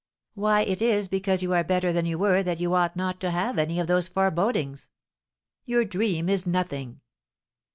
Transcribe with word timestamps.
"Why, 0.33 0.61
it 0.61 0.81
is 0.81 1.07
because 1.07 1.43
you 1.43 1.53
are 1.53 1.63
better 1.63 1.93
than 1.93 2.07
you 2.07 2.17
were 2.17 2.41
that 2.41 2.59
you 2.59 2.73
ought 2.73 2.95
not 2.95 3.19
to 3.21 3.29
have 3.29 3.59
any 3.59 3.79
of 3.79 3.85
those 3.85 4.07
forebodings. 4.07 4.89
Your 5.63 5.85
dream 5.85 6.27
is 6.27 6.47
nothing." 6.47 7.01